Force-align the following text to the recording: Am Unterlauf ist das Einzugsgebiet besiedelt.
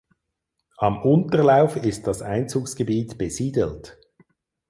Am 0.79 1.03
Unterlauf 1.03 1.75
ist 1.75 2.07
das 2.07 2.23
Einzugsgebiet 2.23 3.19
besiedelt. 3.19 3.99